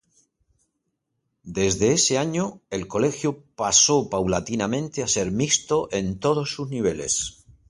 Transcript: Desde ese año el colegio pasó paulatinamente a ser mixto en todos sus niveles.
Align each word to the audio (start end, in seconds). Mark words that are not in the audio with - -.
Desde 1.43 1.93
ese 1.93 2.17
año 2.17 2.59
el 2.71 2.87
colegio 2.87 3.43
pasó 3.55 4.09
paulatinamente 4.09 5.03
a 5.03 5.07
ser 5.07 5.29
mixto 5.29 5.89
en 5.91 6.17
todos 6.19 6.49
sus 6.55 6.69
niveles. 6.69 7.45